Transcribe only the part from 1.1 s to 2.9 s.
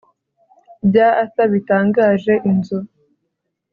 Arthur bitangaje inzu